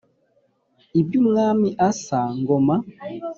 [0.99, 2.75] Iby’Umwami Asa (Ngoma--)